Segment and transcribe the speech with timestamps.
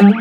[0.00, 0.12] Sziasztok!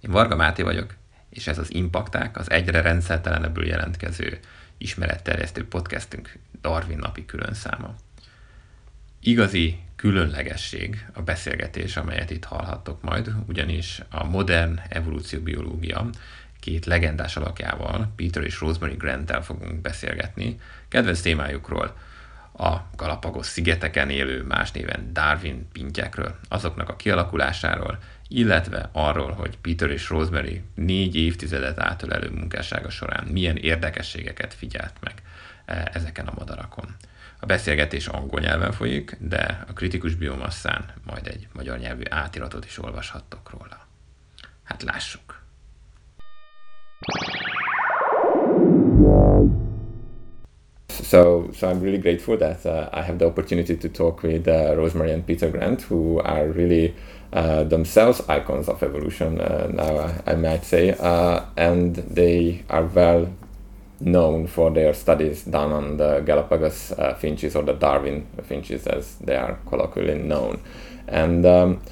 [0.00, 0.94] Én Varga Máté vagyok,
[1.28, 4.38] és ez az Impakták, az egyre rendszertelenebbül jelentkező
[4.78, 7.94] ismeretterjesztő podcastünk Darwin napi külön száma.
[9.26, 16.10] Igazi különlegesség a beszélgetés, amelyet itt hallhattok majd, ugyanis a modern evolúcióbiológia
[16.60, 21.96] két legendás alakjával, Peter és Rosemary Grant-tel fogunk beszélgetni, kedvenc témájukról,
[22.58, 27.98] a Galapagos szigeteken élő más néven Darwin pintyekről, azoknak a kialakulásáról,
[28.28, 35.14] illetve arról, hogy Peter és Rosemary négy évtizedet átölelő munkássága során milyen érdekességeket figyelt meg
[35.64, 36.96] e, ezeken a madarakon.
[37.44, 42.78] A beszélgetés angol nyelven folyik, de a kritikus biomasszán majd egy magyar nyelvű átiratot is
[42.82, 43.86] olvashattok róla.
[44.62, 45.42] Hát lássuk!
[50.88, 54.74] So, so I'm really grateful that uh, I have the opportunity to talk with uh,
[54.74, 56.94] Rosemary and Peter Grant, who are really
[57.32, 63.26] uh, themselves icons of evolution uh, now, I might say, uh, and they are well
[64.00, 69.16] known for their studies done on the Galapagos uh, finches or the Darwin finches, as
[69.16, 70.60] they are colloquially known.
[71.06, 71.82] And um,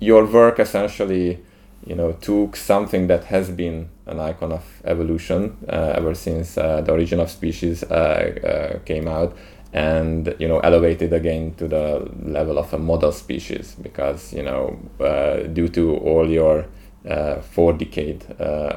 [0.00, 1.40] your work essentially
[1.86, 6.80] you know took something that has been an icon of evolution uh, ever since uh,
[6.80, 9.36] the origin of species uh, uh came out
[9.72, 14.78] and you know elevated again to the level of a model species because you know
[15.00, 16.66] uh, due to all your
[17.08, 18.24] uh, four decade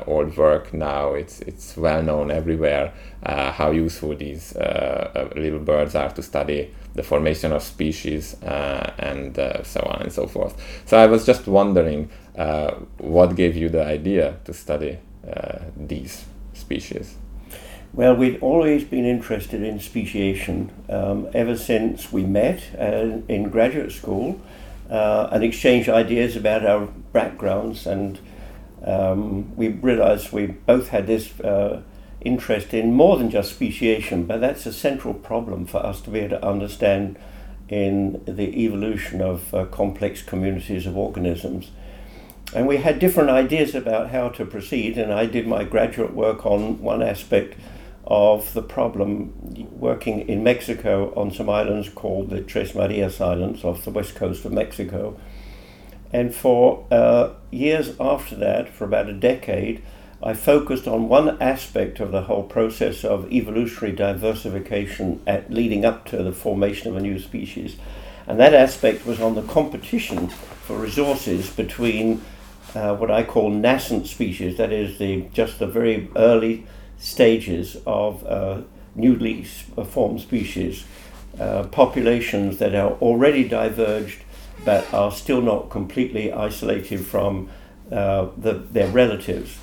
[0.06, 1.14] old work now.
[1.14, 4.56] It's it's well known everywhere how useful these
[5.36, 10.56] little birds are to study the formation of species and so on and so forth.
[10.86, 16.26] So i was just wondering uh, what gave you the idea to study uh, these
[16.54, 17.16] species?
[17.94, 23.92] Well, we'd always been interested in speciation um, ever since we met uh, in graduate
[23.92, 24.40] school
[24.90, 27.86] uh, and exchange ideas about our backgrounds.
[27.86, 28.20] And
[28.86, 31.82] um, we realized we both had this uh,
[32.22, 36.20] interest in more than just speciation, but that's a central problem for us to be
[36.20, 37.18] able to understand
[37.70, 41.72] in the evolution of uh, complex communities of organisms.
[42.54, 46.46] And we had different ideas about how to proceed, and I did my graduate work
[46.46, 47.58] on one aspect
[48.10, 49.34] of the problem
[49.72, 54.46] working in Mexico on some islands called the Tres Marias Islands off the west coast
[54.46, 55.20] of Mexico.
[56.14, 59.84] And for uh, years after that, for about a decade,
[60.24, 66.06] I focused on one aspect of the whole process of evolutionary diversification at, leading up
[66.06, 67.76] to the formation of a new species.
[68.26, 72.22] And that aspect was on the competition for resources between
[72.74, 76.66] uh, what I call nascent species, that is the just the very early
[77.00, 78.62] stages of uh,
[78.96, 80.86] newly formed species,
[81.40, 84.24] uh, populations that are already diverged
[84.66, 87.50] but are still not completely isolated from
[87.92, 89.58] uh, the, their relatives.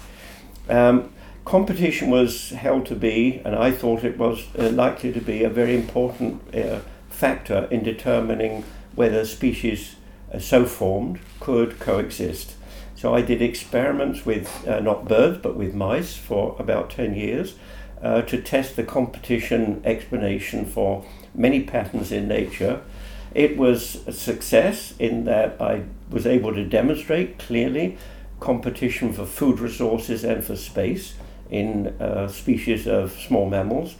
[0.68, 1.12] Um,
[1.44, 5.50] competition was held to be, and I thought it was uh, likely to be, a
[5.50, 6.80] very important uh,
[7.10, 8.64] factor in determining
[8.94, 9.96] whether species
[10.38, 12.54] so formed could coexist.
[13.04, 17.56] So I did experiments with uh, not birds but with mice for about 10 years
[18.00, 21.04] uh, to test the competition explanation for
[21.34, 22.80] many patterns in nature.
[23.34, 27.98] It was a success in that I was able to demonstrate clearly
[28.40, 31.12] competition for food resources and for space
[31.50, 33.96] in uh, species of small mammals.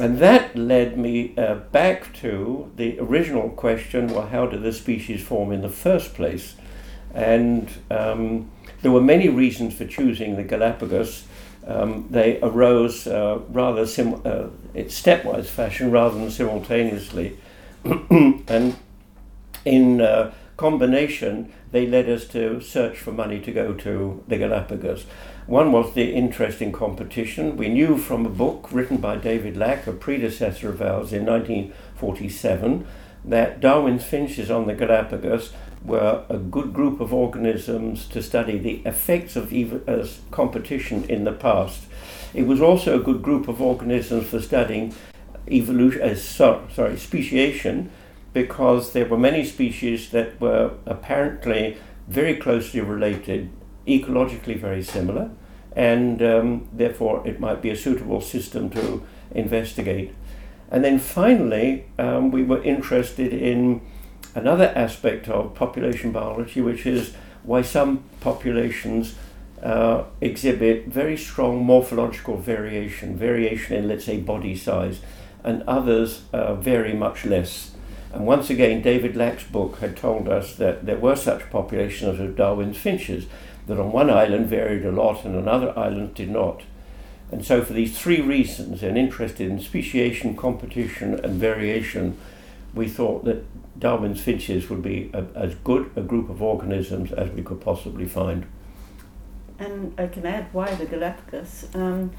[0.00, 5.22] And that led me uh, back to the original question well, how did the species
[5.22, 6.54] form in the first place?
[7.14, 8.50] And um,
[8.82, 11.24] there were many reasons for choosing the Galapagos.
[11.66, 17.38] Um, they arose uh, rather sim- uh, in stepwise fashion rather than simultaneously.
[17.84, 18.76] and
[19.64, 25.06] in uh, combination, they led us to search for money to go to the Galapagos.
[25.46, 27.56] One was the interesting competition.
[27.56, 32.86] We knew from a book written by David Lack, a predecessor of ours in 1947,
[33.26, 35.52] that Darwin's finches on the Galapagos
[35.84, 41.32] were a good group of organisms to study the effects of uh, competition in the
[41.32, 41.84] past.
[42.32, 44.94] It was also a good group of organisms for studying
[45.50, 47.90] evolution, uh, so, sorry, speciation,
[48.32, 51.76] because there were many species that were apparently
[52.08, 53.50] very closely related,
[53.86, 55.30] ecologically very similar,
[55.76, 59.02] and um, therefore it might be a suitable system to
[59.32, 60.14] investigate.
[60.70, 63.80] And then finally, um, we were interested in
[64.34, 69.14] another aspect of population biology, which is why some populations
[69.62, 75.00] uh, exhibit very strong morphological variation, variation in, let's say, body size,
[75.42, 77.72] and others uh, very much less.
[78.12, 82.36] And once again, David Lack's book had told us that there were such populations of
[82.36, 83.26] Darwin's finches,
[83.66, 86.62] that on one island varied a lot and another island did not.
[87.32, 92.16] And so, for these three reasons, and interested in speciation, competition, and variation,
[92.74, 93.44] we thought that
[93.78, 98.06] Darwin's finches would be a, as good a group of organisms as we could possibly
[98.06, 98.46] find.
[99.58, 101.68] And I can add why the Galapagos.
[101.74, 102.12] Um,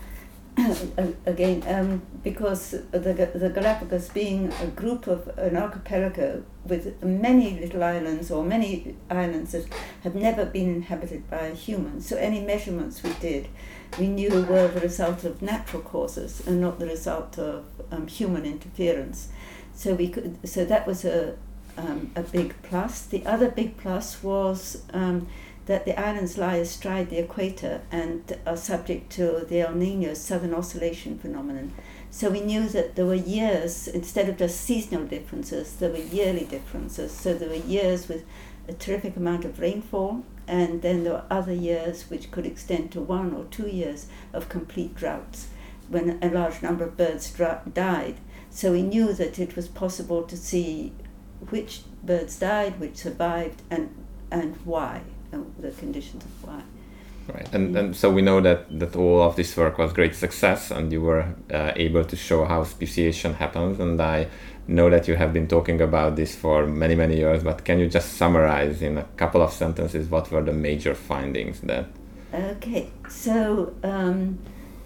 [1.26, 7.84] again, um, because the, the Galapagos being a group of an archipelago with many little
[7.84, 9.66] islands or many islands that
[10.04, 13.50] have never been inhabited by humans, so any measurements we did,
[14.00, 18.46] we knew were the result of natural causes and not the result of um, human
[18.46, 19.30] interference.
[19.76, 21.36] So we could, so that was a
[21.78, 23.02] um, a big plus.
[23.02, 25.28] The other big plus was um,
[25.66, 30.54] that the islands lie astride the equator and are subject to the El Nino southern
[30.54, 31.74] oscillation phenomenon.
[32.12, 36.46] So we knew that there were years, instead of just seasonal differences, there were yearly
[36.46, 37.12] differences.
[37.12, 38.24] So there were years with
[38.68, 43.02] a terrific amount of rainfall, and then there were other years which could extend to
[43.02, 45.48] one or two years of complete droughts
[45.90, 48.16] when a large number of birds dra- died.
[48.56, 50.94] So we knew that it was possible to see
[51.50, 53.94] which birds died, which survived, and,
[54.32, 55.02] and why
[55.34, 56.62] and the conditions of why.
[57.28, 60.72] Right, and, and so we know that, that all of this work was great success,
[60.72, 63.78] and you were uh, able to show how speciation happens.
[63.82, 64.28] And I
[64.70, 67.90] know that you have been talking about this for many, many years, but can you
[67.90, 71.88] just summarize in a couple of sentences what were the major findings that?
[72.34, 74.40] Okay, so um,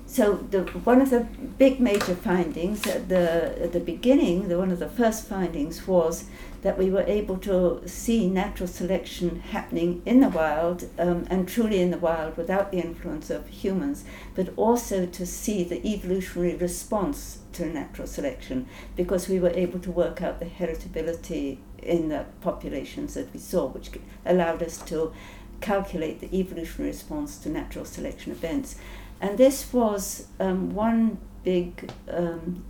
[0.10, 1.20] so the, one of the
[1.60, 6.26] big major findings at the at the beginning, the one of the first findings was
[6.64, 11.80] that we were able to see natural selection happening in the wild um, and truly
[11.80, 14.04] in the wild without the influence of humans,
[14.34, 19.92] but also to see the evolutionary response to natural selection because we were able to
[19.92, 23.92] work out the heritability in the populations that we saw, which
[24.26, 25.14] allowed us to
[25.62, 28.76] calculate the evolutionary response to natural selection events.
[29.22, 32.64] And this was um, one big, um,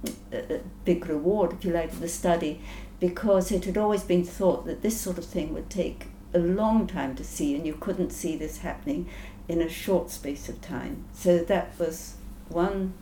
[0.85, 2.61] big reward, if you like, of the study
[2.99, 6.85] because it had always been thought that this sort of thing would take a long
[6.85, 9.09] time to see, and you couldn't see this happening
[9.47, 11.05] in a short space of time.
[11.13, 12.15] So that was
[12.49, 12.93] one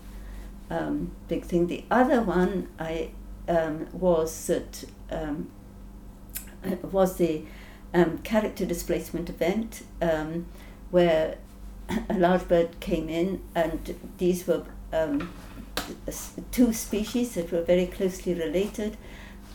[0.69, 1.67] um, big thing.
[1.67, 3.11] The other one I
[3.47, 5.49] um, was that um,
[6.83, 7.44] was the
[7.94, 9.83] um, character displacement event,
[10.91, 11.38] where
[12.09, 14.63] a large bird came in, and these were
[14.93, 15.31] um,
[16.51, 18.97] two species that were very closely related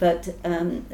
[0.03, 0.85] but um,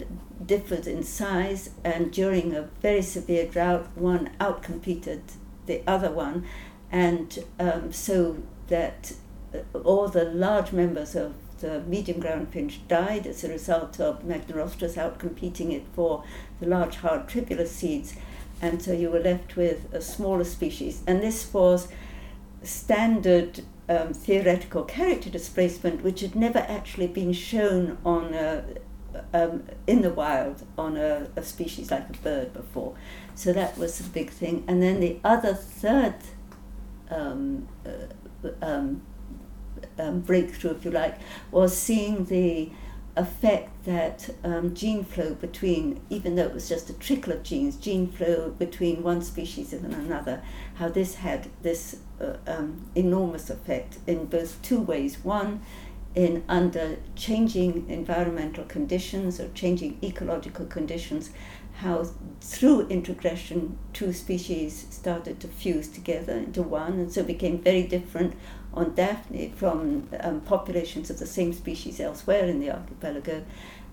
[0.44, 5.22] differed in size, and during a very severe drought, one outcompeted
[5.64, 6.44] the other one,
[6.92, 8.36] and um, so
[8.66, 9.14] that
[9.54, 14.24] uh, all the large members of the medium ground finch died as a result of
[14.24, 16.22] Magnirostris outcompeting it for
[16.60, 18.14] the large hard tribulus seeds,
[18.60, 21.02] and so you were left with a smaller species.
[21.06, 21.88] And this was
[22.62, 28.64] standard um, theoretical character displacement, which had never actually been shown on a,
[29.32, 32.94] um, in the wild on a, a, species like a bird before.
[33.34, 34.64] So that was a big thing.
[34.66, 36.16] And then the other third
[37.10, 39.02] um, uh, um,
[39.98, 41.18] um breakthrough, if you like,
[41.50, 42.70] was seeing the
[43.18, 47.76] effect that um, gene flow between, even though it was just a trickle of genes,
[47.76, 50.42] gene flow between one species and another,
[50.76, 55.24] how this had this uh, um, enormous effect in both two ways.
[55.24, 55.62] One,
[56.14, 61.30] in under changing environmental conditions or changing ecological conditions,
[61.78, 62.04] how
[62.40, 68.34] through introgression two species started to fuse together into one and so became very different
[68.74, 73.44] on Daphne from um, populations of the same species elsewhere in the archipelago.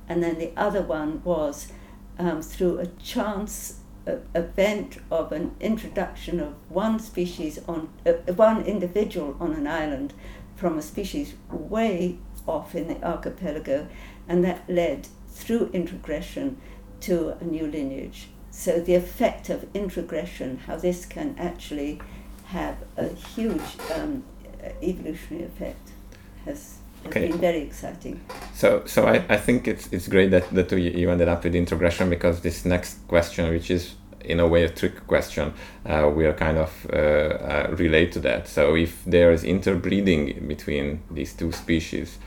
[0.09, 1.71] And then the other one was
[2.17, 8.63] um, through a chance uh, event of an introduction of one species on uh, one
[8.63, 10.13] individual on an island
[10.55, 13.87] from a species way off in the archipelago,
[14.27, 16.61] and that led through introgression
[17.05, 18.27] to a new lineage.
[18.51, 21.99] So the effect of introgression, how this can actually
[22.45, 23.61] have a huge
[23.93, 24.23] um,
[24.81, 25.91] evolutionary effect,
[26.45, 27.27] has, has okay.
[27.27, 28.21] been very exciting.
[28.53, 32.09] So, so I, I think it's it's great that that you ended up with introgression
[32.09, 35.53] because this next question, which is in a way a trick question
[35.87, 38.47] uh, are kind of uh, uh, relate to that.
[38.47, 42.17] So if there is interbreeding between these two species,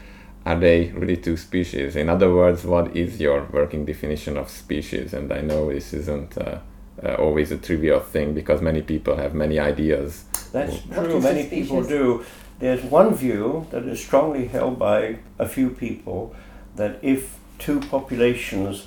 [0.48, 1.94] are they really two species?
[1.94, 5.12] In other words, what is your working definition of species?
[5.12, 6.60] And I know this isn't uh,
[7.04, 10.24] uh, always a trivial thing because many people have many ideas.
[10.50, 11.20] That's What true.
[11.20, 12.24] Many people do.
[12.60, 16.34] There's one view that is strongly held by a few people
[16.76, 18.86] that if two populations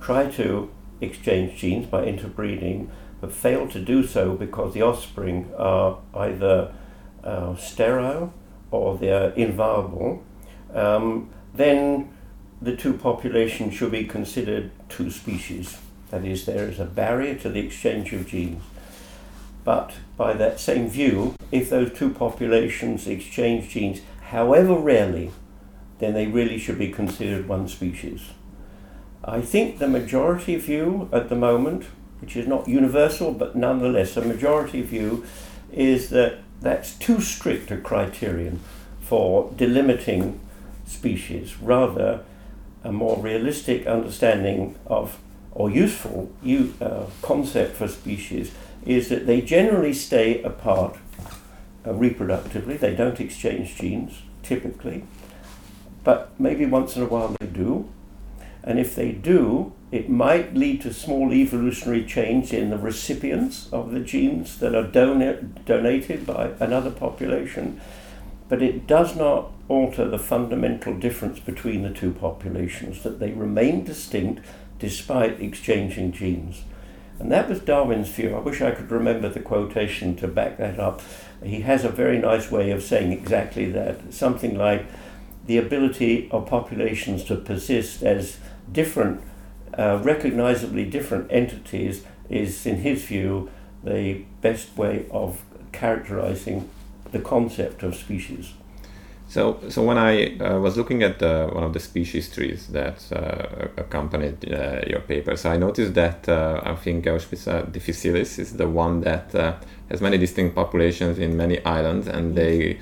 [0.00, 0.70] try to
[1.02, 2.90] exchange genes by interbreeding
[3.20, 6.72] but fail to do so because the offspring are either
[7.22, 8.32] uh, sterile
[8.70, 10.24] or they're inviable,
[10.74, 12.12] um, then
[12.60, 15.78] the two populations should be considered two species.
[16.10, 18.62] That is, there is a barrier to the exchange of genes.
[19.64, 24.00] But by that same view, if those two populations exchange genes,
[24.30, 25.30] however rarely,
[25.98, 28.30] then they really should be considered one species.
[29.24, 31.84] I think the majority view at the moment,
[32.20, 35.24] which is not universal but nonetheless a majority view,
[35.72, 38.60] is that that's too strict a criterion
[39.00, 40.38] for delimiting
[40.92, 41.58] species.
[41.60, 42.20] Rather,
[42.84, 45.18] a more realistic understanding of
[45.54, 48.52] or useful u- uh, concept for species
[48.86, 50.96] is that they generally stay apart
[51.84, 52.78] uh, reproductively.
[52.78, 55.04] They don't exchange genes typically,
[56.04, 57.88] but maybe once in a while they do.
[58.64, 63.90] And if they do, it might lead to small evolutionary change in the recipients of
[63.92, 67.80] the genes that are dona- donated by another population,
[68.52, 73.82] but it does not alter the fundamental difference between the two populations, that they remain
[73.82, 74.44] distinct
[74.78, 76.64] despite exchanging genes.
[77.18, 78.36] And that was Darwin's view.
[78.36, 81.00] I wish I could remember the quotation to back that up.
[81.42, 84.12] He has a very nice way of saying exactly that.
[84.12, 84.84] Something like
[85.46, 88.36] the ability of populations to persist as
[88.70, 89.22] different,
[89.78, 93.50] uh, recognizably different entities is, in his view,
[93.82, 95.40] the best way of
[95.72, 96.68] characterizing
[97.12, 98.54] the concept of species.
[99.28, 103.10] So, so when I uh, was looking at the, one of the species trees that
[103.10, 108.58] uh, accompanied uh, your paper, so I noticed that uh, I think Geospiza difficilis is
[108.58, 109.54] the one that uh,
[109.88, 112.78] has many distinct populations in many islands, and they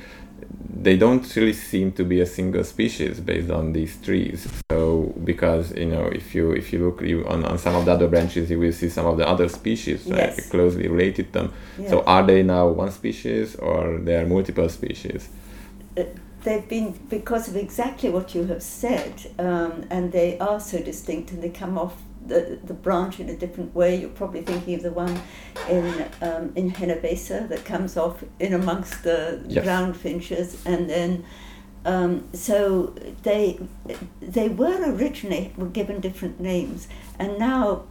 [0.82, 4.48] they don't really seem to be a single species based on these trees.
[4.70, 7.92] So, because you know, if you if you look you, on, on some of the
[7.92, 10.48] other branches, you will see some of the other species uh, Yes.
[10.50, 11.52] closely related to them.
[11.78, 11.90] Yeah.
[11.90, 15.28] So, are they now one species or they are multiple species?
[16.42, 21.32] they've been because of exactly what you have said, um, and they are so distinct,
[21.32, 21.96] and they come off
[22.30, 23.90] the, the branch in a different way.
[24.00, 25.14] You're probably thinking of the one
[25.68, 25.84] in
[26.28, 29.18] um, in Genovesa that comes off in amongst the
[29.48, 29.64] Yes.
[29.64, 31.24] ground finches, and then.
[31.82, 33.58] Um, so they
[34.20, 37.84] they were originally were given different names, and now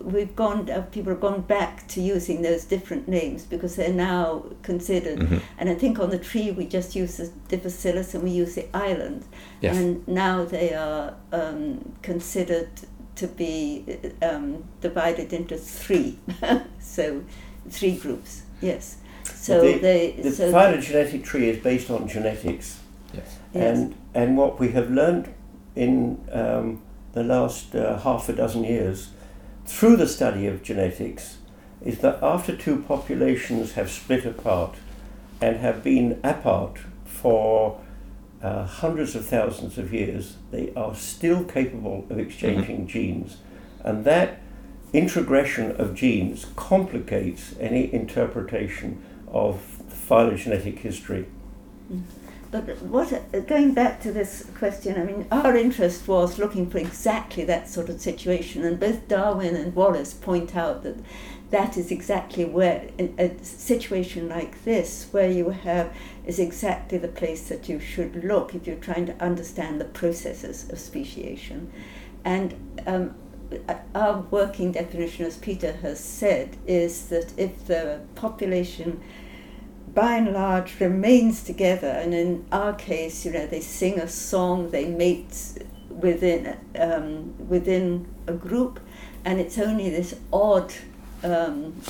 [0.00, 0.70] we've gone.
[0.70, 5.40] Uh, people have gone back to using those different names because they're now considered Mhm.
[5.58, 8.66] and I think on the tree we just use the difficilis and we use the
[8.90, 9.20] island.
[9.60, 9.76] Yes.
[9.76, 12.70] And now they are um, considered
[13.16, 13.84] to be
[14.22, 16.18] um, divided into three.
[16.80, 17.24] so
[17.68, 18.98] three groups, yes.
[19.24, 22.80] So the, they the so phylogenetic tree is based on genetics.
[23.12, 23.38] Yes.
[23.52, 23.78] yes.
[23.78, 25.32] And, and what we have learned
[25.74, 29.10] in um, the last uh, half a dozen years
[29.66, 31.38] through the study of genetics
[31.82, 34.76] is that after two populations have split apart
[35.40, 37.80] and have been apart for
[38.44, 43.38] uh, hundreds of thousands of years, they are still capable of exchanging genes.
[43.82, 44.40] And that
[44.92, 51.26] introgression of genes complicates any interpretation of phylogenetic history.
[52.60, 57.44] But what going back to this question, I mean, our interest was looking for exactly
[57.46, 60.94] that sort of situation, and both Darwin and Wallace point out that
[61.50, 65.92] that is exactly where a, situation like this, where you have,
[66.26, 70.70] is exactly the place that you should look if you're trying to understand the processes
[70.70, 71.72] of speciation,
[72.24, 72.54] and.
[72.86, 73.16] Um,
[73.94, 79.00] our working definition, as Peter has said, is that if the population
[79.94, 84.70] by and large remains together and in our case you know they sing a song
[84.70, 88.80] they mate within um, within a group
[89.24, 90.74] and it's only this odd
[91.22, 91.80] um,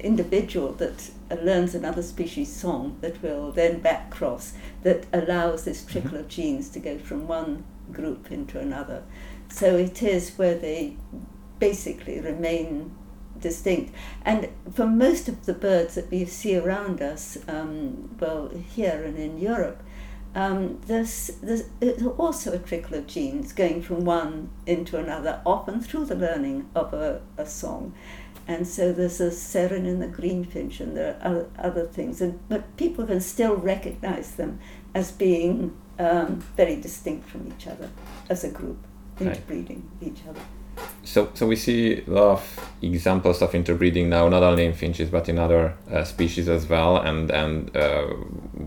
[0.00, 1.10] individual that
[1.42, 6.68] learns another species song that will then back cross that allows this trickle of genes
[6.68, 9.02] to go from one group into another.
[9.48, 10.96] So it is where they
[11.58, 12.94] basically remain
[13.44, 13.94] distinct.
[14.24, 19.16] And for most of the birds that we see around us, um, well, here and
[19.16, 19.80] in Europe,
[20.34, 21.62] um, there's, there's
[22.18, 26.92] also a trickle of genes going from one into another, often through the learning of
[26.92, 27.94] a, a song.
[28.46, 32.20] And so there's a serin in the greenfinch, and there are other, things.
[32.20, 34.58] And, but people can still recognize them
[34.94, 37.88] as being um, very distinct from each other
[38.28, 38.78] as a group,
[39.20, 40.40] interbreeding with each other.
[41.04, 45.10] So, so we see a lot of examples of interbreeding now, not only in finches
[45.10, 46.96] but in other uh, species as well.
[46.96, 48.06] And and uh,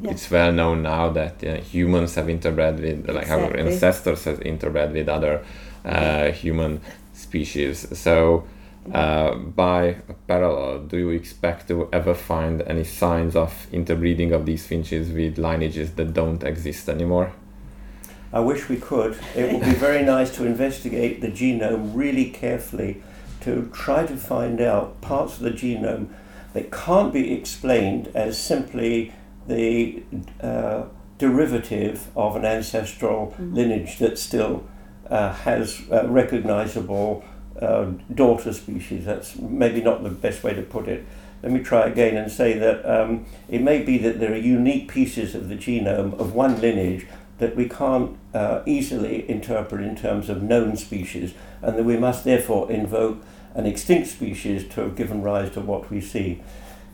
[0.04, 0.12] Yeah.
[0.12, 4.94] it's well known now that uh, humans have interbred with, like our ancestors have interbred
[4.94, 5.42] with other
[5.86, 6.82] uh, human
[7.14, 7.88] species.
[7.98, 8.44] So,
[8.94, 9.96] uh, by
[10.28, 15.38] parallel, do you expect to ever find any signs of interbreeding of these finches with
[15.38, 17.32] lineages that don't exist anymore?
[18.34, 19.18] I wish we could.
[19.36, 23.02] It would be very nice to investigate the genome really carefully
[23.42, 26.10] to try to find out parts of the genome
[26.54, 29.14] that can't be explained as simply
[29.48, 30.04] the
[30.42, 30.84] uh,
[31.18, 34.68] derivative of an ancestral lineage that still
[35.10, 37.24] uh, has uh, recognizable
[37.62, 39.06] uh, daughter species.
[39.06, 41.06] That's maybe not the best way to put it.
[41.44, 44.92] Let me try again and say that um, it may be that there are unique
[44.92, 47.08] pieces of the genome of one lineage
[47.40, 52.24] that we can't uh, easily interpret in terms of known species, and that we must
[52.24, 56.42] therefore invoke an extinct species to have given rise to what we see.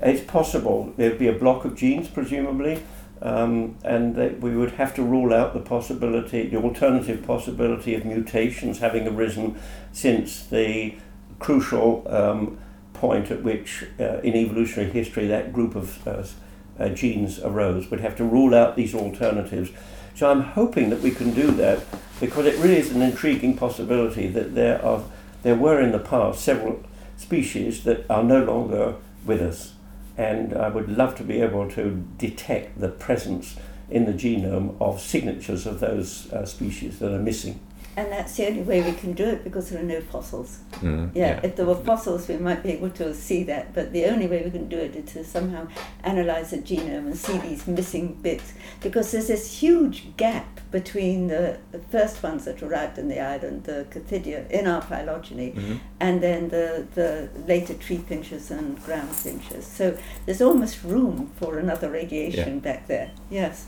[0.02, 2.84] It's possible there'd be a block of genes, presumably,
[3.22, 8.04] um, and that we would have to rule out the possibility, the alternative possibility of
[8.04, 9.58] mutations having arisen
[9.94, 10.96] since the
[11.40, 12.58] crucial um,
[12.94, 16.24] point at which, uh, in evolutionary history, that group of uh,
[16.80, 17.90] uh, genes arose.
[17.90, 19.72] We'd have to rule out these alternatives.
[20.16, 21.84] So I'm hoping that we can do that
[22.20, 25.04] because it really is an intriguing possibility that there are
[25.42, 26.84] there were in the past several
[27.18, 29.74] species that are no longer with us,
[30.18, 33.58] and I would love to be able to detect the presence
[33.90, 37.60] in the genome of signatures of those uh, species that are missing.
[37.96, 40.60] And that's the only way we can do it because there are no fossils.
[40.82, 44.06] Mm, Yeah, if there were fossils, we might be able to see that, but the
[44.06, 45.68] only way we can do it is to somehow
[46.04, 51.58] analyze the genome and see these missing bits, because there's this huge gap between the,
[51.72, 55.80] the first ones that arrived in the island, the Certhidea, in our phylogeny, Mhm.
[56.00, 59.68] and then the, the later tree finches and ground finches.
[59.68, 59.96] So
[60.26, 63.12] there's almost room for another radiation back there.
[63.30, 63.68] Yes.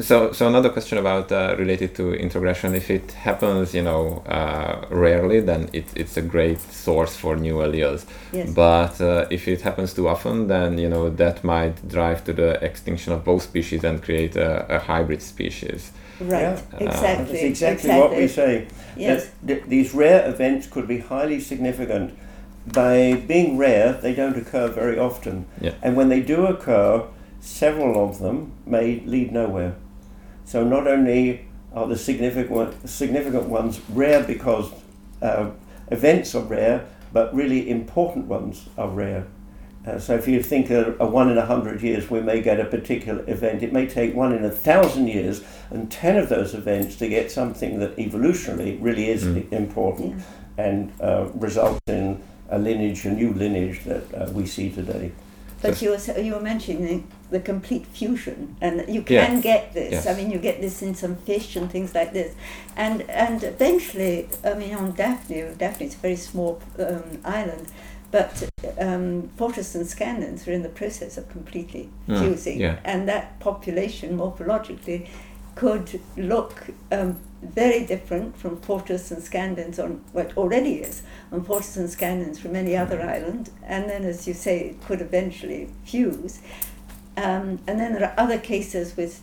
[0.00, 2.74] So, so another question about uh, related to introgression.
[2.74, 7.56] If it happens, you know, uh, rarely, then it, it's a great source for new
[7.58, 8.04] alleles.
[8.32, 8.52] Yes.
[8.52, 12.64] But uh, if it happens too often, then you know that might drive to the
[12.64, 15.92] extinction of both species and create a, a hybrid species.
[16.20, 16.40] Right.
[16.40, 16.60] Yeah.
[16.80, 17.32] Exactly.
[17.32, 18.66] That's exactly, what we say.
[18.96, 19.30] Yes.
[19.44, 22.18] That th- these rare events could be highly significant.
[22.66, 25.46] By being rare, they don't occur very often.
[25.60, 25.74] Yeah.
[25.82, 27.04] And when they do occur,
[27.40, 29.76] several of them may lead nowhere.
[30.44, 34.70] So not only are the significant, significant ones rare because
[35.22, 35.50] uh,
[35.90, 39.26] events are rare, but really important ones are rare.
[39.86, 42.58] Uh, so if you think a, a one in a hundred years we may get
[42.58, 46.54] a particular event, it may take one in a thousand years and ten of those
[46.54, 49.52] events to get something that evolutionarily really is Mm.
[49.52, 50.22] important
[50.56, 55.10] and uh, results in a lineage, a new lineage that uh, we see today.
[55.64, 59.92] But you were, you were mentioning the complete fusion, and you can get this.
[59.92, 60.06] Yes.
[60.06, 62.34] I mean, you get this in some fish and things like this,
[62.76, 67.66] and and eventually, I mean, on Daphne, Daphne is a very small um, island,
[68.10, 68.32] but
[68.78, 72.76] um, Fortis and Scandens are in the process of completely Mm, fusing, yeah.
[72.84, 75.06] and that population morphologically
[75.54, 76.54] could look
[76.92, 81.02] um, very different from Fortis and Scandens on what already is
[81.32, 85.00] on Fortis and Scandens from any other island, and then, as you say, it could
[85.00, 86.40] eventually fuse.
[87.16, 89.22] Um, and then there are other cases with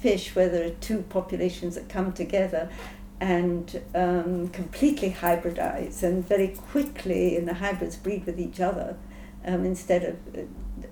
[0.00, 2.70] fish where there are two populations that come together
[3.20, 8.96] and um, completely hybridize, and very quickly, and the hybrids breed with each other
[9.44, 10.42] um, instead of, uh,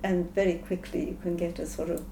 [0.03, 2.05] and very quickly you can get a sort of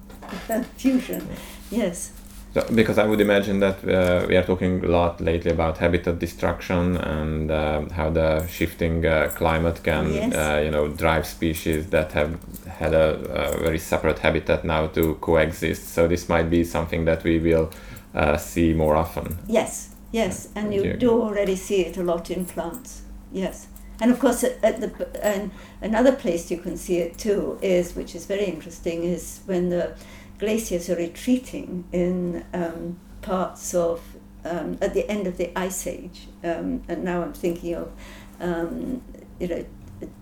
[0.76, 1.26] fusion.
[1.70, 2.12] Yes.
[2.52, 6.18] So, because I would imagine that uh, we are talking a lot lately about habitat
[6.18, 10.34] destruction and uh, how the shifting uh, climate can, Yes.
[10.34, 15.14] uh, you know, drive species that have had a, a very separate habitat now to
[15.20, 15.94] coexist.
[15.94, 17.70] So this might be something that we will
[18.14, 19.38] uh, see more often.
[19.46, 23.02] Yes, yes, and you do already see it a lot in plants.
[23.32, 23.68] Yes,
[24.00, 27.94] and of course, at, at the and another place you can see it too is,
[27.94, 29.92] which is very interesting, is when the
[30.40, 34.02] glaciers are retreating in um, parts of
[34.44, 36.26] um, at the end of the ice age.
[36.42, 37.92] Um, and now I'm thinking of,
[38.40, 39.02] um,
[39.38, 39.64] you know.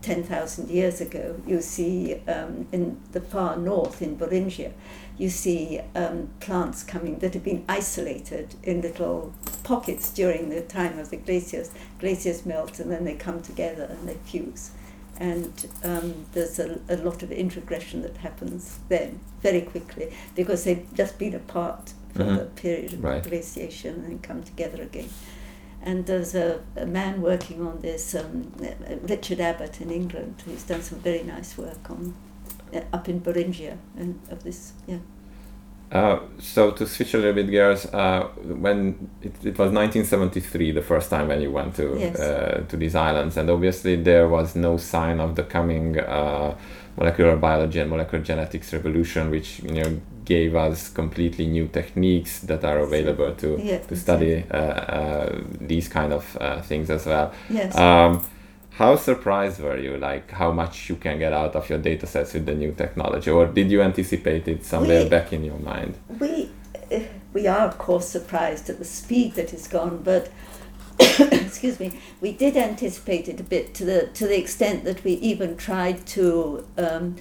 [0.02, 4.72] 10,000 years ago, you see um, in the far north in Beringia,
[5.16, 10.98] you see um, plants coming that have been isolated in little pockets during the time
[10.98, 11.70] of the glaciers.
[12.00, 14.72] Glaciers melt and then they come together and they fuse.
[15.20, 20.86] And um, there's a, a lot of introgression that happens then very quickly because they've
[20.94, 22.38] just been apart for Mhm.
[22.38, 23.22] the period of Right.
[23.22, 25.08] glaciation and then come together again.
[25.80, 28.52] and there's a, a man working on this, um,
[29.08, 32.14] Richard Abbott in England, who's done some very nice work on
[32.74, 34.98] uh, up in Beringia and of this, yeah.
[35.90, 40.82] Uh, so to switch a little bit gears, uh, when it, it, was 1973, the
[40.82, 42.18] first time when you went to Yes.
[42.20, 46.54] uh, to these islands, and obviously there was no sign of the coming uh,
[46.98, 52.64] molecular biology and molecular genetics revolution, which you know gave us completely new techniques that
[52.64, 57.32] are available to Yeah, to study uh, uh, these kind of uh, things as well.
[57.48, 57.74] Yes.
[57.74, 58.22] Um,
[58.78, 62.32] how surprised were you, like how much you can get out of your data sets
[62.34, 65.94] with the new technology, or did you anticipate it somewhere We- back in your mind?
[66.20, 66.48] we
[66.92, 67.00] uh,
[67.34, 70.30] we are of course surprised at the speed that it's gone, but
[71.00, 75.12] excuse me, we did anticipate it a bit to the to the extent that we
[75.32, 77.16] even tried to um,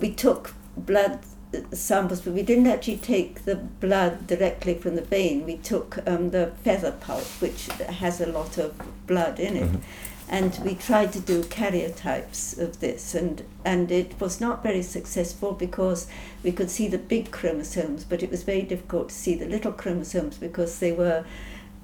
[0.00, 1.18] we took blood
[1.54, 5.44] uh, samples, but we didn't actually take the blood directly from the vein.
[5.44, 7.66] We took um, the feather pulp, which
[8.02, 8.74] has a lot of
[9.06, 9.70] blood in it.
[9.72, 9.80] Mhm.
[10.28, 15.52] And we tried to do karyotypes of this, and, and it was not very successful
[15.52, 16.06] because
[16.42, 19.72] we could see the big chromosomes, but it was very difficult to see the little
[19.72, 21.24] chromosomes because they were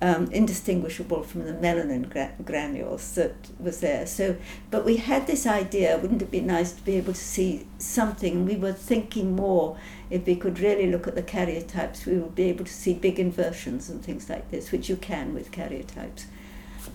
[0.02, 4.06] um, indistinguishable from the melanin gra- granules that was there.
[4.06, 4.36] So,
[4.70, 8.46] but we had this idea: wouldn't it be nice to be able to see something?
[8.46, 9.76] We were thinking more
[10.08, 13.20] if we could really look at the karyotypes, we would be able to see big
[13.20, 16.24] inversions and things like this, which you can with karyotypes.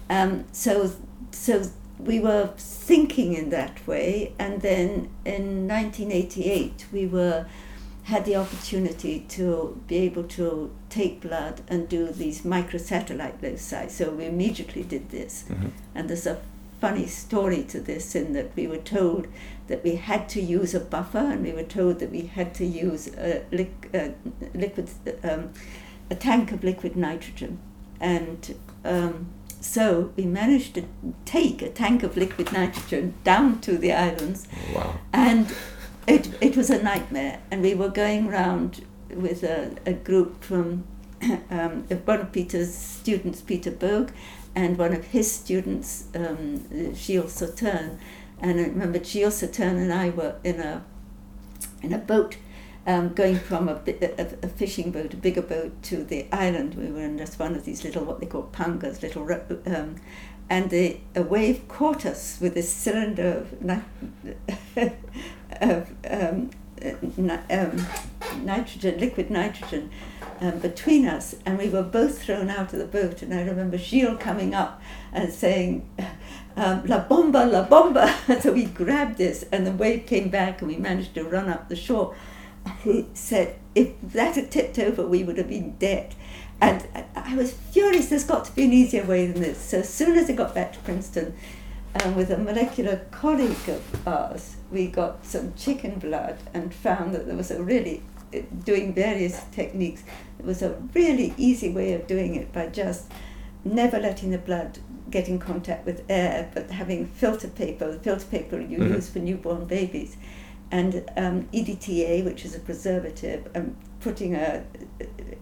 [0.10, 0.92] Um, so,
[1.32, 1.64] so
[2.00, 7.46] we were thinking in that way, and then in 1988 we were
[8.04, 13.88] had the opportunity to be able to take blood and do these microsatellite loci.
[13.88, 15.72] So we immediately did this, Mhm.
[15.96, 16.38] and there's a
[16.80, 19.28] funny story to this in that we were told
[19.68, 22.66] that we had to use a buffer, and we were told that we had to
[22.66, 24.10] use a liq- uh,
[24.54, 24.88] liquid,
[25.24, 25.50] um,
[26.12, 27.58] a tank of liquid nitrogen,
[28.00, 29.26] and um,
[29.62, 30.84] so we managed to
[31.26, 35.00] take a tank of liquid nitrogen down to the islands Wow.
[35.14, 35.54] and
[36.08, 37.40] it, it was a nightmare.
[37.50, 40.86] And we were going round with a, a group from
[41.50, 44.12] um, one of Peter's students, Peter Boag,
[44.54, 47.98] and one of his students, um, Gilles Seutin.
[48.40, 50.84] And I remember Gilles Seutin and I were in a
[51.82, 52.38] in a boat
[52.88, 56.76] um, going from a, a, a fishing boat, a bigger boat, to the island.
[56.76, 59.28] We were in just one of these little, what they call pangas, little,
[59.66, 59.96] um,
[60.50, 63.82] and the, a wave caught us with this cylinder of,
[65.62, 66.52] of um,
[67.50, 67.88] um,
[68.44, 69.90] nitrogen, liquid nitrogen,
[70.42, 73.22] um, between us, and we were both thrown out of the boat.
[73.22, 75.90] And I remember Gilles coming up and saying,
[76.56, 80.70] um, "La bomba, la bomba!" so we grabbed this, and the wave came back, and
[80.70, 82.16] we managed to run up the shore.
[82.84, 86.16] He said, "If that had tipped over, we would have been dead."
[86.62, 86.84] And
[87.16, 88.08] I- was furious.
[88.08, 89.58] There's got to be an easier way than this.
[89.60, 91.34] So as soon as I got back to Princeton,
[92.04, 97.26] um, with a molecular colleague of ours, we got some chicken blood and found that
[97.28, 98.02] there was a really,
[98.34, 100.04] uh, doing various techniques,
[100.38, 103.12] there was a really easy way of doing it by just
[103.64, 108.26] never letting the blood get in contact with air, but having filter paper, the filter
[108.26, 108.96] paper you Mhm.
[108.96, 110.18] use for newborn babies,
[110.72, 114.64] and um, EDTA, which is a preservative, and putting a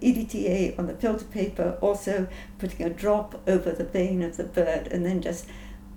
[0.02, 4.88] EDTA on the filter paper, also putting a drop over the vein of the bird,
[4.88, 5.48] and then just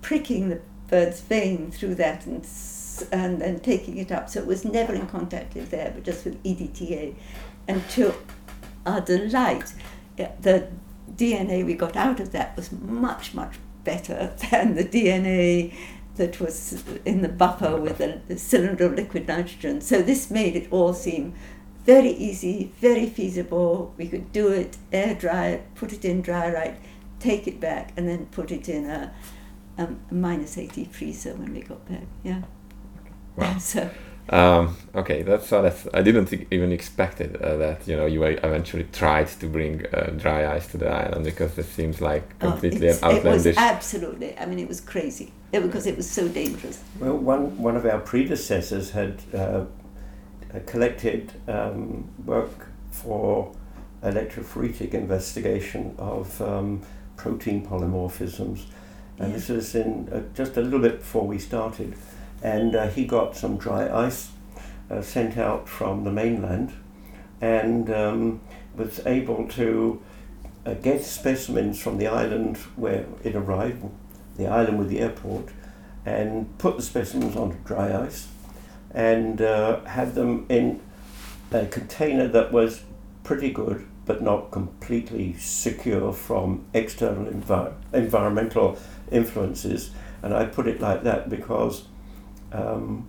[0.01, 2.47] pricking the bird's vein through that and
[3.11, 4.29] and then taking it up.
[4.29, 7.15] So it was never in contact with there, but just with EDTA.
[7.67, 8.13] And to
[8.85, 9.73] our delight,
[10.15, 10.67] the
[11.15, 15.73] DNA we got out of that was much, much better than the DNA
[16.17, 19.81] that was in the buffer with a cylinder of liquid nitrogen.
[19.81, 21.33] So this made it all seem
[21.85, 23.93] very easy, very feasible.
[23.97, 26.75] We could do it, air dry it, put it in Drierite,
[27.19, 29.13] take it back, and then put it in a,
[29.77, 32.03] um, a minus 80 freezer when we got back.
[32.23, 32.41] Yeah.
[33.35, 33.57] Wow.
[33.59, 33.89] So
[34.29, 38.23] Um, okay, that's so that's I didn't even expect it uh, that you know you
[38.23, 42.51] eventually tried to bring uh, dry ice to the island because it seems like oh,
[42.51, 44.37] completely it's- an it was absolutely.
[44.37, 46.83] I mean, it was crazy it, because it was so dangerous.
[46.99, 49.65] Well, one, one of our predecessors had uh, uh,
[50.65, 53.53] collected um, work for
[54.03, 56.81] electrophoretic investigation of um,
[57.15, 58.65] protein polymorphisms.
[59.19, 59.35] And Yeah.
[59.37, 61.93] this was in uh, just a little bit before we started.
[62.41, 64.31] And uh, he got some dry ice
[64.89, 66.73] uh, sent out from the mainland
[67.41, 68.41] and um,
[68.75, 70.01] was able to
[70.65, 73.83] uh, get specimens from the island where it arrived,
[74.37, 75.49] the island with the airport,
[76.05, 78.27] and put the specimens onto dry ice
[78.91, 80.79] and uh, had them in
[81.51, 82.83] a container that was
[83.23, 88.79] pretty good but not completely secure from external envi- environmental
[89.11, 89.91] influences.
[90.23, 91.83] And I put it like that because
[92.51, 93.07] um,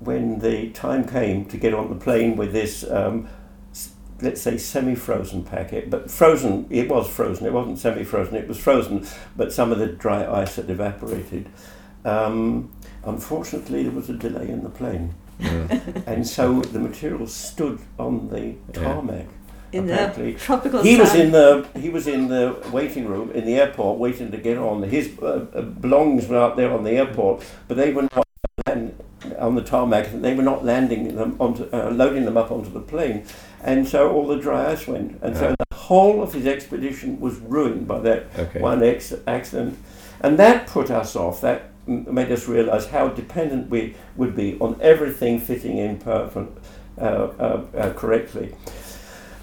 [0.00, 3.28] when the time came to get on the plane with this, um,
[4.20, 8.46] let's say, semi frozen packet, but frozen, it was frozen, it wasn't semi frozen, it
[8.48, 11.48] was frozen, but some of the dry ice had evaporated.
[12.04, 12.70] Um,
[13.04, 16.02] unfortunately, there was a delay in the plane, Mm.
[16.06, 18.40] and so the material stood on the
[18.74, 18.82] Yeah.
[18.84, 19.26] tarmac.
[19.70, 20.32] in apparently.
[20.32, 23.98] the tropical He was in the he was in the waiting room in the airport
[23.98, 24.82] waiting to get on.
[24.82, 28.24] His uh, uh, belongings were out there on the airport, but they were not land-
[29.38, 30.08] on the tarmac.
[30.08, 33.24] And they were not landing them onto uh, loading them up onto the plane,
[33.62, 37.36] and so all the dry ice went, and so the whole of his expedition was
[37.38, 38.60] ruined by that Okay.
[38.60, 39.78] one ex- accident,
[40.20, 41.40] and that put us off.
[41.40, 46.58] That made us realise how dependent we would be on everything fitting in perfect,
[47.00, 48.54] uh, uh, uh, correctly.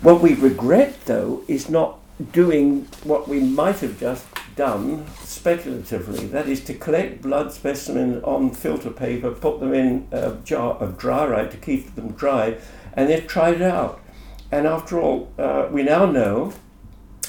[0.01, 1.99] What we regret, though, is not
[2.31, 4.25] doing what we might have just
[4.55, 6.27] done speculatively.
[6.27, 10.97] That is to collect blood specimens on filter paper, put them in a jar of
[10.97, 12.57] Drierite to keep them dry,
[12.93, 14.01] and they've tried it out.
[14.51, 16.53] And after all, uh, we now know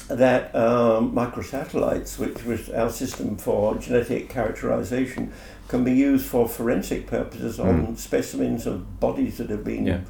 [0.09, 5.33] that um, microsatellites, which was our system for genetic characterization,
[5.67, 10.01] can be used for forensic purposes on specimens of bodies that have been Yeah.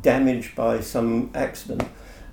[0.00, 1.84] damaged by some accident.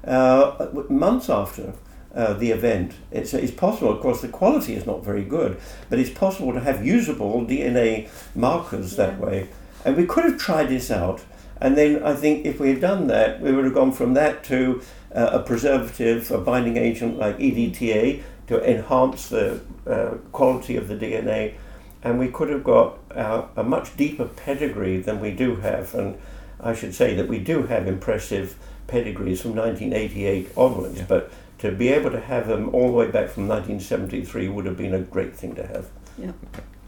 [0.07, 1.73] Uh, months after
[2.15, 5.99] uh, the event, it's, it's possible, of course, the quality is not very good, but
[5.99, 9.47] it's possible to have usable DNA markers that way.
[9.85, 11.21] And we could have tried this out.
[11.61, 14.43] And then I think if we had done that, we would have gone from that
[14.45, 14.81] to
[15.13, 20.95] uh, a preservative, a binding agent like EDTA to enhance the uh, quality of the
[20.95, 21.55] DNA.
[22.01, 25.93] And we could have got uh, a much deeper pedigree than we do have.
[25.93, 26.17] And
[26.61, 28.55] I should say that we do have impressive
[28.87, 31.05] pedigrees from 1988 onwards, Yeah.
[31.07, 34.77] but to be able to have them all the way back from 1973 would have
[34.77, 35.85] been a great thing to have.
[36.17, 36.31] Yeah.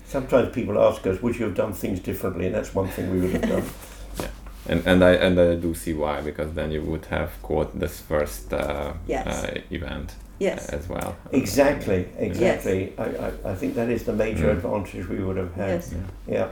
[0.06, 2.48] Sometimes people ask us, would you have done things differently?
[2.48, 3.64] And that's one thing we would have done.
[4.20, 4.28] yeah.
[4.68, 8.00] And and I and I do see why because then you would have caught this
[8.02, 9.28] first uh, Yes.
[9.44, 10.70] uh, event Yes.
[10.70, 11.16] as well.
[11.32, 12.94] Exactly, exactly.
[12.98, 14.58] I, I, I think that is the major Mm.
[14.58, 15.70] advantage we would have had.
[15.70, 15.94] Yes.
[16.28, 16.48] Yeah.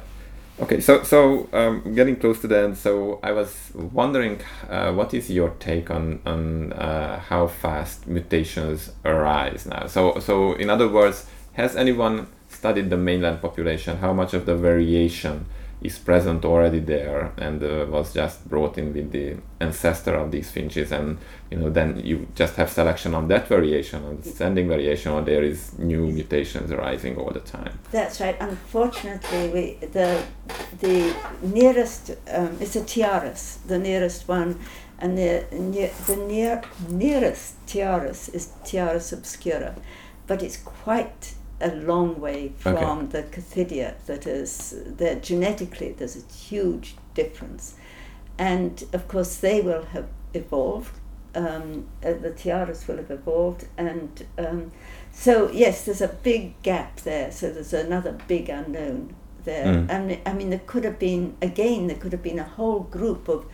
[0.62, 5.14] Okay, so so um, getting close to the end, so I was wondering, uh, what
[5.14, 9.88] is your take on on uh, how fast mutations arise now?
[9.88, 13.98] So so in other words, has anyone studied the mainland population?
[14.00, 15.46] How much of the variation
[15.82, 20.52] is present already there and uh, was just brought in with the ancestor of these
[20.52, 21.18] finches, and
[21.50, 25.22] you know then you just have selection on that variation, on the standing variation, or
[25.22, 27.80] there is new mutations arising all the time.
[27.92, 28.36] That's right.
[28.40, 30.22] Unfortunately, we the
[30.80, 34.60] the nearest um, it's a Tiaris, the nearest one,
[35.00, 39.76] and the near, the near nearest Tiaris is Tiaris obscura,
[40.28, 43.96] but it's quite a long way from the Certhidea.
[44.06, 47.76] That is, that genetically there's a huge difference,
[48.38, 50.96] and of course they will have evolved.
[51.36, 54.72] Um, uh, the Tiaris will have evolved, and um,
[55.12, 57.32] so yes, there's a big gap there.
[57.32, 59.66] So there's another big unknown there.
[59.66, 59.90] Mm.
[59.90, 61.88] And I mean, there could have been again.
[61.88, 63.46] There could have been a whole group of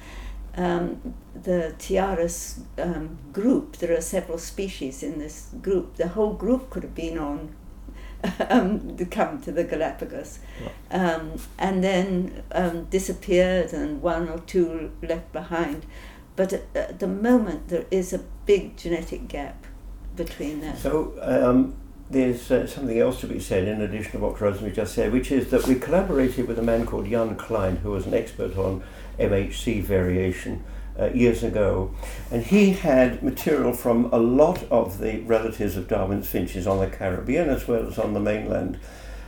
[0.58, 3.78] um, the Tiaris um, group.
[3.78, 5.96] There are several species in this group.
[5.96, 7.56] The whole group could have been on
[8.50, 10.40] um, to come to the Galapagos,
[10.92, 15.86] um, and then um, disappeared, and one or two left behind.
[16.36, 19.66] But at, at the moment, there is a big genetic gap
[20.16, 20.78] between them.
[20.78, 21.76] So um,
[22.10, 25.32] there's uh, something else to be said in addition to what Rosemary just said, which
[25.32, 28.84] is that we collaborated with a man called Jan Klein, who was an expert on
[29.20, 30.64] MHC variation
[31.00, 31.94] uh, years ago,
[32.32, 36.88] and he had material from a lot of the relatives of Darwin's finches on the
[36.88, 38.80] Caribbean as well as on the mainland,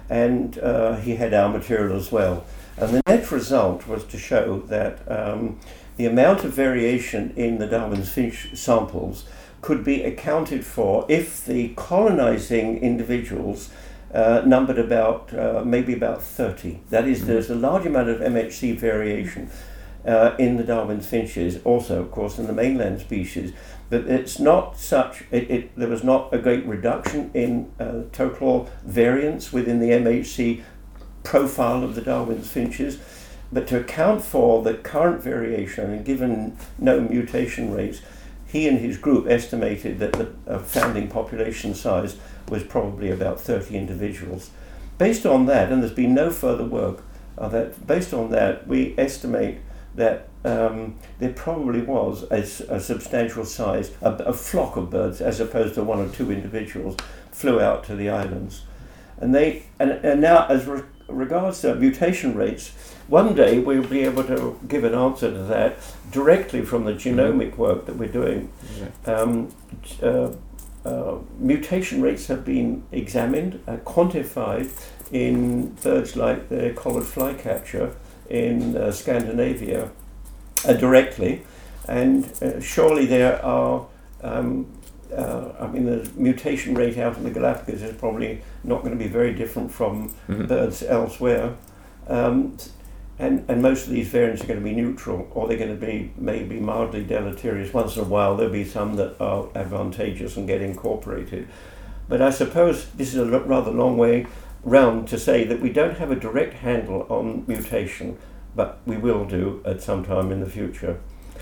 [0.09, 2.45] and uh, he had our material as well.
[2.77, 5.59] And the net result was to show that um,
[5.97, 9.25] the amount of variation in the Darwin's finch samples
[9.61, 13.71] could be accounted for if the colonizing individuals
[14.13, 16.79] uh, numbered about uh, maybe about 30.
[16.89, 19.49] That is, there's a large amount of MHC variation
[20.07, 23.53] uh, in the Darwin's finches, also, of course, in the mainland species.
[23.89, 28.69] But it's not such, it, it, there was not a great reduction in uh, total
[28.83, 30.63] variance within the MHC
[31.23, 32.99] profile of the Darwin's finches.
[33.51, 38.01] But to account for the current variation and given no mutation rates,
[38.45, 42.15] he and his group estimated that the uh, founding population size
[42.47, 44.51] was probably about 30 individuals.
[44.97, 47.03] Based on that, and there's been no further work,
[47.37, 49.59] uh, that based on that, we estimate
[49.97, 55.75] that um, there probably was a substantial size, a, a flock of birds, as opposed
[55.75, 56.95] to one or two individuals,
[57.31, 58.63] flew out to the islands.
[59.19, 62.71] And they and, and now as re- regards to mutation rates,
[63.07, 65.77] one day we'll be able to give an answer to that
[66.11, 68.51] directly from the genomic work that we're doing.
[69.05, 69.49] Um,
[70.01, 70.31] uh,
[70.85, 74.69] uh, mutation rates have been examined, uh, quantified
[75.11, 77.95] in birds like the collared flycatcher
[78.29, 79.89] in uh, Scandinavia
[80.67, 81.43] uh, directly,
[81.87, 83.85] and uh, surely there are.
[84.21, 84.67] Um,
[85.15, 89.01] uh, I mean, the mutation rate out in the Galapagos is probably not going to
[89.01, 90.47] be very different from Mhm.
[90.49, 91.53] birds elsewhere.
[92.09, 92.57] Um,
[93.17, 95.85] and, and most of these variants are going to be neutral, or they're going to
[95.85, 97.73] be maybe mildly deleterious.
[97.73, 101.47] Once in a while, there'll be some that are advantageous and get incorporated.
[102.09, 104.27] But I suppose this is a rather long way
[104.67, 108.17] round to say that we don't have a direct handle on mutation,
[108.55, 110.99] but we will do at some time in the future.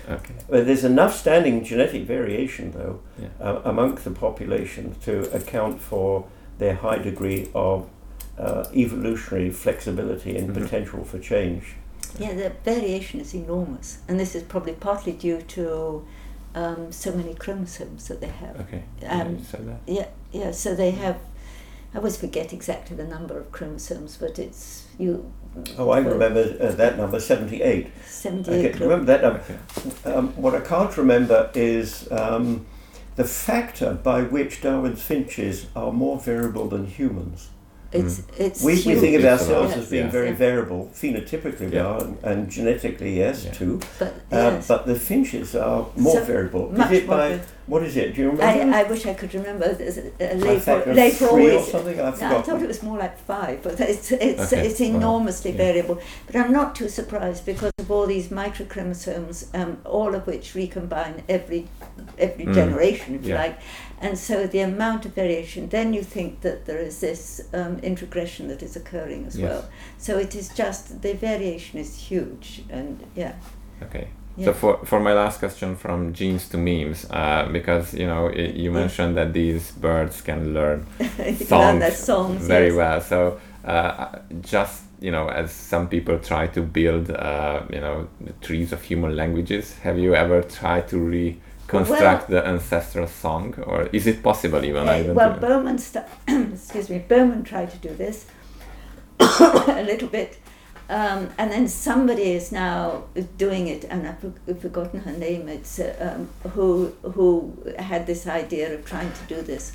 [0.08, 0.34] Okay.
[0.48, 3.28] But there's enough standing genetic variation, though, Yeah.
[3.40, 6.26] uh, amongst the population to account for
[6.58, 7.88] their high degree of
[8.38, 10.54] uh, evolutionary flexibility and Mhm.
[10.62, 11.74] potential for change.
[12.18, 16.04] Yeah, the variation is enormous, and this is probably partly due to
[16.54, 18.58] um, so many chromosomes that they have.
[18.60, 18.82] Okay.
[19.06, 19.80] Um, you said that.
[19.86, 20.50] Yeah, yeah.
[20.52, 21.16] So they have.
[21.96, 25.32] I always forget exactly the number of chromosomes, but it's you.
[25.78, 27.86] Oh, I remember uh, that number, 78.
[28.06, 28.72] Seventy-eight.
[28.72, 29.42] can remember that number.
[29.78, 30.12] Okay.
[30.12, 32.66] Um, what I can't remember is um,
[33.14, 37.48] the factor by which Darwin's finches are more variable than humans.
[37.92, 38.62] It's it's.
[38.62, 40.10] We, we think of ourselves about- as being yeah.
[40.10, 40.34] very Yeah.
[40.34, 40.90] variable.
[40.94, 41.86] Phenotypically, we Yeah.
[41.86, 43.52] are, and, and genetically, yes, Yeah.
[43.52, 43.80] too.
[43.98, 46.70] but Uh, yes, But the finches are more So, variable.
[46.72, 48.14] much Is it more by, var- what is it?
[48.14, 48.74] Do you remember?
[48.76, 49.72] I, I wish I could remember.
[49.72, 52.00] There's a, a By lay factor for, of lay for three or something?
[52.00, 54.86] I've No, I thought it was more like five, but it's it's Okay, it's wow,
[54.86, 55.56] enormously yeah.
[55.66, 55.96] variable.
[56.26, 61.22] But I'm not too surprised because of all these microchromosomes, um, all of which recombine
[61.28, 61.68] every
[62.18, 63.56] every Mm, generation, if you like,
[64.00, 65.68] and so the amount of variation.
[65.68, 69.50] Then you think that there is this um, introgression that is occurring as Yes.
[69.50, 69.64] well.
[69.98, 73.32] So it is just the variation is huge, and yeah,
[73.82, 74.08] Okay.
[74.36, 74.44] yeah.
[74.46, 78.52] So for, for my last question from genes to memes, uh, because you know y-
[78.54, 82.76] you mentioned that these birds can learn songs, learn their songs very yes.
[82.76, 83.00] well.
[83.00, 88.32] So uh, just you know, as some people try to build uh, you know the
[88.46, 90.98] trees of human languages, have you ever tried to
[91.66, 94.88] reconstruct the ancestral song, or is it possible even?
[94.88, 95.38] Uh, well, know.
[95.38, 95.78] Bowman,
[96.52, 98.26] excuse me, Bowman tried to do this
[99.18, 100.38] a little bit,
[100.88, 103.04] um, and then somebody is now
[103.36, 105.48] doing it, and I've for- forgotten her name.
[105.48, 109.72] It's uh, um, who who had this idea of trying to do this.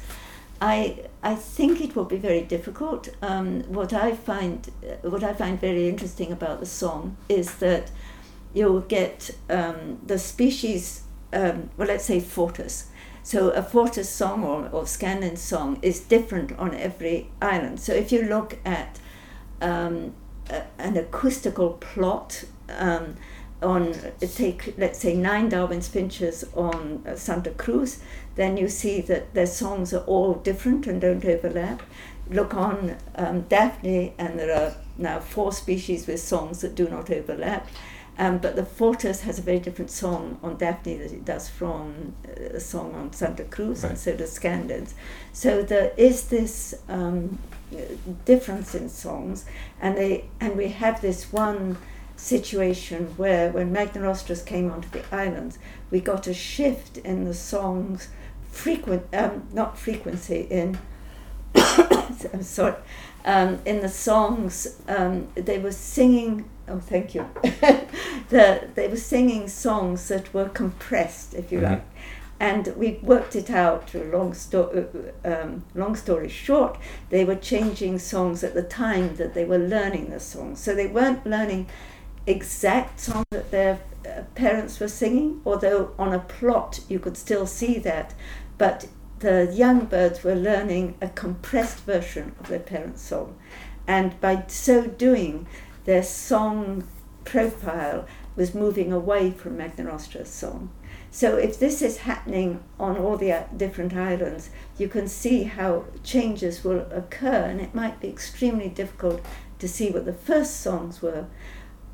[0.62, 3.10] I I think it will be very difficult.
[3.21, 7.91] Um, what I find what I find very interesting about the song is that
[8.54, 11.04] you'll get um, the species.
[11.34, 12.88] Um, well, let's say fortis.
[13.24, 17.80] So a fortis song or, or Scandens song is different on every island.
[17.80, 19.00] So if you look at
[19.62, 20.13] um,
[20.50, 23.15] a, an acoustical plot um,
[23.62, 28.00] on, take let's say nine Darwin's finches on uh, Santa Cruz,
[28.36, 31.84] then you see that their songs are all different and don't overlap.
[32.30, 37.10] Look on um, Daphne, and there are now four species with songs that do not
[37.12, 37.67] overlap.
[38.21, 42.13] Um, but the Fortis has a very different song on Daphne that it does from
[42.27, 44.93] uh, a song on Santa Cruz, and so does Scandens.
[45.34, 47.39] So there is this um,
[48.25, 49.45] difference in songs,
[49.81, 51.77] and they and we have this one
[52.15, 55.57] situation where when Magna Magnirostris came onto the islands,
[55.89, 58.10] we got a shift in the songs
[58.51, 60.77] frequent um, not frequency in
[61.55, 62.75] I'm sorry
[63.25, 67.25] um, in the songs um, they were singing oh thank you.
[68.29, 71.69] The, they were singing songs that were compressed if you Mhm.
[71.69, 71.84] like.
[72.39, 74.71] And we worked it out long, sto-
[75.25, 76.77] uh, um, long story short
[77.10, 80.60] they were changing songs at the time that they were learning the songs.
[80.62, 81.67] So they weren't learning
[82.25, 87.45] exact songs that their uh, parents were singing although on a plot you could still
[87.47, 88.13] see that
[88.57, 88.86] but
[89.21, 93.38] the young birds were learning a compressed version of their parents' song.
[93.88, 95.47] And by so doing,
[95.86, 96.88] their song
[97.24, 98.05] profile
[98.36, 100.72] was moving away from Magnirostris' song.
[101.11, 105.86] So if this is happening on all the uh, different islands, you can see how
[106.03, 109.22] changes will occur, and it might be extremely difficult
[109.59, 111.26] to see what the first songs were.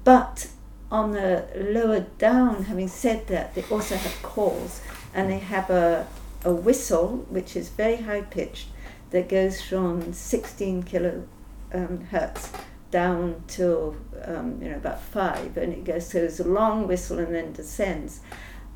[0.04, 0.48] But
[0.92, 4.82] on the lower down, having said that, they also have calls,
[5.14, 6.08] and they have a
[6.44, 8.68] a whistle which is very high pitched
[9.10, 11.26] that goes from 16 kilohertz
[11.74, 12.62] um,
[12.92, 17.20] down to um, you know about five, and it goes so it's a long whistle
[17.20, 18.22] and then descends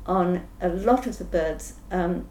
[0.06, 1.74] on a lot of the birds.
[1.90, 2.28] Um,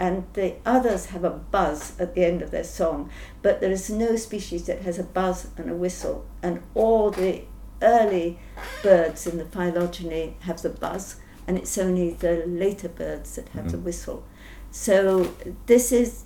[0.00, 3.10] and the others have a buzz at the end of their song,
[3.42, 7.42] but there is no species that has a buzz and a whistle, and all the
[7.82, 8.38] early
[8.82, 11.16] birds in the phylogeny have the buzz,
[11.48, 13.72] and it's only the later birds that have mm-hmm.
[13.72, 14.24] the whistle.
[14.70, 15.32] So
[15.66, 16.24] this is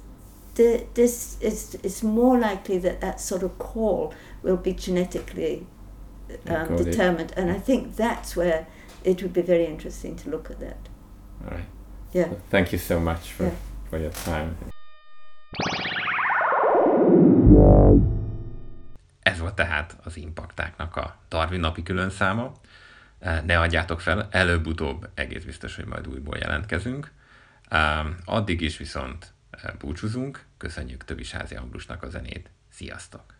[0.55, 4.13] the, this is it's more likely that that sort of call
[4.43, 5.67] will be genetically
[6.47, 8.67] um, determined, and I think that's where
[9.05, 10.89] it would be very interesting to look at that.
[11.45, 11.69] All right.
[12.13, 12.29] Yeah.
[12.29, 13.55] So thank you so much for, yeah.
[13.89, 14.57] for your time.
[19.23, 22.53] Ez volt tehát az impaktáknak a Darwin napi külön száma.
[23.45, 27.13] Ne adjátok fel, előbb-utóbb egész biztos, hogy majd újból jelentkezünk.
[28.25, 32.51] Addig is viszont e, búcsúzunk, köszönjük Tövis Házi Anglusnak a zenét.
[32.69, 33.35] Sziasztok!